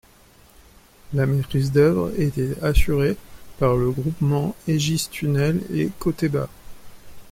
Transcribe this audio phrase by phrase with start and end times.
[1.13, 3.17] La maîtrise d’œuvre était assurée
[3.59, 6.49] par le groupement Egis Tunnels et Coteba.